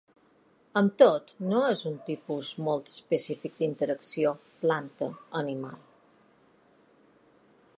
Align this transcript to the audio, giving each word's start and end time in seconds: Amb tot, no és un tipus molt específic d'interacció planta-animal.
Amb 0.79 0.93
tot, 1.01 1.33
no 1.51 1.59
és 1.73 1.83
un 1.89 1.99
tipus 2.07 2.49
molt 2.69 2.89
específic 2.93 3.59
d'interacció 3.59 4.31
planta-animal. 4.65 5.77